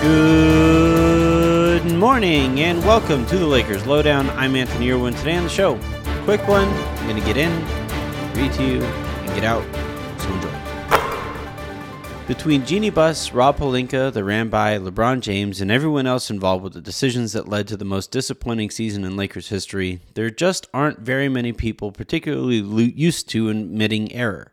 [0.00, 4.30] Good morning and welcome to the Lakers Lowdown.
[4.30, 5.12] I'm Anthony Irwin.
[5.12, 5.78] Today on the show,
[6.24, 6.66] quick one.
[6.68, 7.52] I'm going to get in,
[8.34, 9.62] read to you, and get out.
[10.18, 10.48] So enjoy.
[12.26, 16.80] Between Jeanie Buss, Rob Pelinka, the Rambis, LeBron James, and everyone else involved with the
[16.80, 21.28] decisions that led to the most disappointing season in Lakers history, there just aren't very
[21.28, 22.62] many people particularly
[22.96, 24.50] used to admitting error.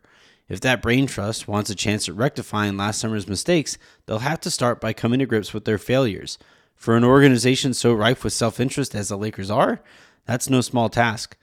[0.48, 4.50] If that brain trust wants a chance at rectifying last summer's mistakes, they'll have to
[4.50, 6.38] start by coming to grips with their failures.
[6.74, 9.80] For an organization so rife with self interest as the Lakers are,
[10.24, 11.36] that's no small task.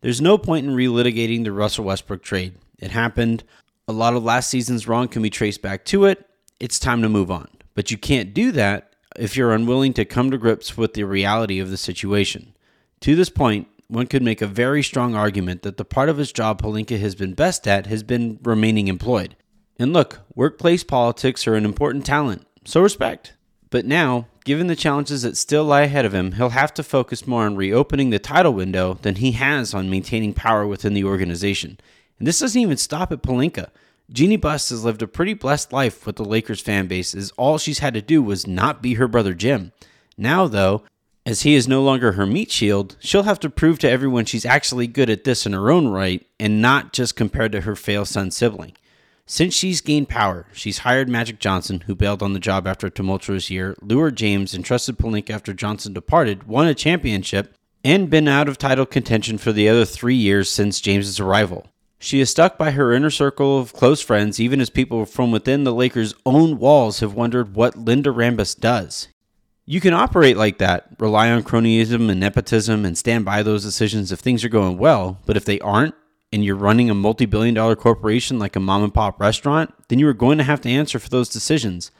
[0.00, 2.54] There's no point in relitigating the Russell Westbrook trade.
[2.78, 3.44] It happened.
[3.88, 6.28] A lot of last season's wrong can be traced back to it.
[6.60, 7.48] It's time to move on.
[7.74, 11.58] But you can't do that if you're unwilling to come to grips with the reality
[11.58, 12.54] of the situation.
[13.00, 16.32] To this point, one could make a very strong argument that the part of his
[16.32, 19.36] job Pelinka has been best at has been remaining employed.
[19.78, 23.34] And look, workplace politics are an important talent, so respect.
[23.70, 27.26] But now, given the challenges that still lie ahead of him, he'll have to focus
[27.26, 31.78] more on reopening the title window than he has on maintaining power within the organization.
[32.18, 33.70] And this doesn't even stop at Pelinka.
[34.10, 37.58] Jeanie Buss has lived a pretty blessed life with the Lakers fan base, as all
[37.58, 39.72] she's had to do was not be her brother Jim.
[40.16, 40.84] Now, though,
[41.26, 44.46] as he is no longer her meat shield, she'll have to prove to everyone she's
[44.46, 48.06] actually good at this in her own right and not just compared to her failed
[48.06, 48.72] son sibling.
[49.26, 52.92] Since she's gained power, she's hired Magic Johnson, who bailed on the job after a
[52.92, 58.28] tumultuous year, lured James, and trusted Pelinka after Johnson departed, won a championship, and been
[58.28, 61.66] out of title contention for the other three years since James's arrival.
[61.98, 65.64] She is stuck by her inner circle of close friends, even as people from within
[65.64, 69.08] the Lakers' own walls have wondered what Linda Rambis does.
[69.68, 74.12] You can operate like that, rely on cronyism and nepotism, and stand by those decisions
[74.12, 75.20] if things are going well.
[75.26, 75.96] But if they aren't,
[76.32, 79.98] and you're running a multi billion dollar corporation like a mom and pop restaurant, then
[79.98, 81.90] you are going to have to answer for those decisions.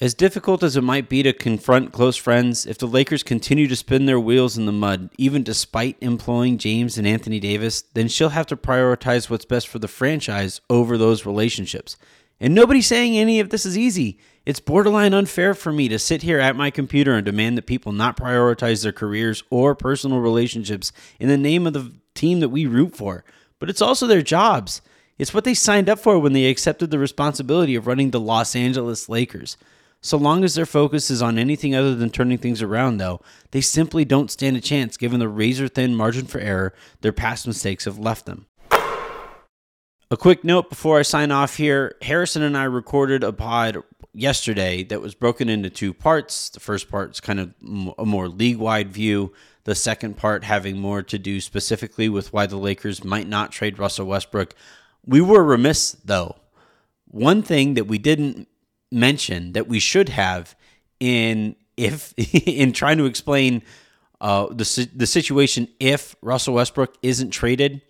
[0.00, 3.74] As difficult as it might be to confront close friends, if the Lakers continue to
[3.74, 8.28] spin their wheels in the mud, even despite employing James and Anthony Davis, then she'll
[8.28, 11.96] have to prioritize what's best for the franchise over those relationships.
[12.40, 14.18] And nobody's saying any of this is easy.
[14.46, 17.92] It's borderline unfair for me to sit here at my computer and demand that people
[17.92, 22.64] not prioritize their careers or personal relationships in the name of the team that we
[22.64, 23.24] root for.
[23.58, 24.80] But it's also their jobs.
[25.18, 28.54] It's what they signed up for when they accepted the responsibility of running the Los
[28.54, 29.56] Angeles Lakers.
[30.00, 33.20] So long as their focus is on anything other than turning things around, though,
[33.50, 37.48] they simply don't stand a chance given the razor thin margin for error their past
[37.48, 38.46] mistakes have left them.
[40.10, 43.82] A quick note before I sign off here Harrison and I recorded a pod
[44.14, 46.48] yesterday that was broken into two parts.
[46.48, 47.54] The first part is kind of
[47.98, 49.34] a more league wide view.
[49.64, 53.78] The second part having more to do specifically with why the Lakers might not trade
[53.78, 54.54] Russell Westbrook.
[55.04, 56.36] We were remiss, though.
[57.08, 58.48] One thing that we didn't
[58.90, 60.56] mention that we should have
[61.00, 62.14] in if
[62.46, 63.60] in trying to explain
[64.22, 67.82] uh, the the situation if Russell Westbrook isn't traded,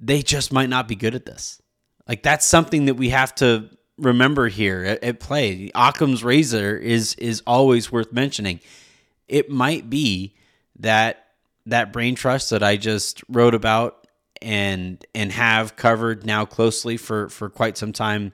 [0.00, 1.60] they just might not be good at this.
[2.06, 5.70] Like that's something that we have to remember here at, at play.
[5.74, 8.60] Occam's razor is is always worth mentioning.
[9.26, 10.34] It might be
[10.78, 11.26] that
[11.66, 14.06] that brain trust that I just wrote about
[14.40, 18.32] and and have covered now closely for for quite some time,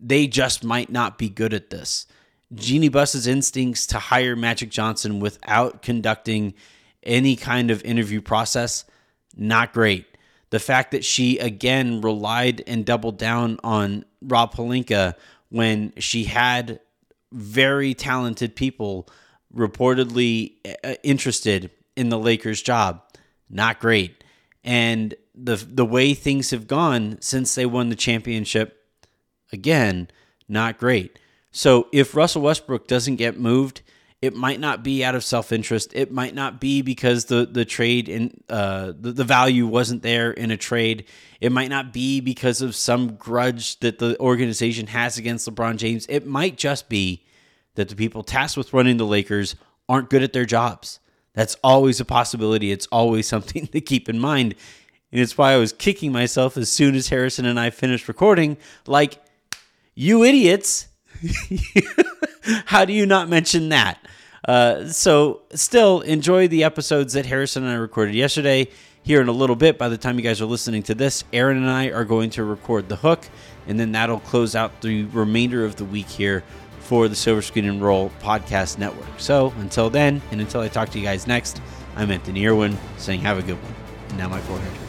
[0.00, 2.06] they just might not be good at this.
[2.54, 6.54] Jeanie Buss's instincts to hire Magic Johnson without conducting
[7.02, 8.84] any kind of interview process,
[9.36, 10.06] not great
[10.56, 15.14] the fact that she again relied and doubled down on Rob Pelinka
[15.50, 16.80] when she had
[17.30, 19.06] very talented people
[19.54, 23.02] reportedly uh, interested in the Lakers job.
[23.50, 24.24] Not great.
[24.64, 28.82] And the the way things have gone since they won the championship
[29.52, 30.08] again,
[30.48, 31.18] not great.
[31.50, 33.82] So if Russell Westbrook doesn't get moved,
[34.22, 35.92] it might not be out of self interest.
[35.94, 40.30] It might not be because the the trade and uh, the, the value wasn't there
[40.30, 41.04] in a trade.
[41.40, 46.06] It might not be because of some grudge that the organization has against LeBron James.
[46.08, 47.24] It might just be
[47.74, 49.54] that the people tasked with running the Lakers
[49.88, 50.98] aren't good at their jobs.
[51.34, 52.72] That's always a possibility.
[52.72, 54.54] It's always something to keep in mind.
[55.12, 58.56] And it's why I was kicking myself as soon as Harrison and I finished recording.
[58.86, 59.22] Like,
[59.94, 60.88] you idiots.
[62.66, 63.98] How do you not mention that?
[64.46, 68.68] Uh, so, still enjoy the episodes that Harrison and I recorded yesterday.
[69.02, 71.56] Here in a little bit, by the time you guys are listening to this, Aaron
[71.58, 73.28] and I are going to record the hook,
[73.68, 76.42] and then that'll close out the remainder of the week here
[76.80, 79.18] for the Silver Screen and Roll Podcast Network.
[79.18, 81.60] So, until then, and until I talk to you guys next,
[81.96, 83.74] I'm Anthony Irwin saying have a good one.
[84.08, 84.85] And now my forehead.